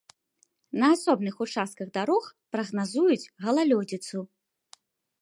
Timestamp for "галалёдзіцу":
3.49-4.29